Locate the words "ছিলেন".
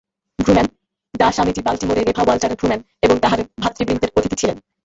4.41-4.57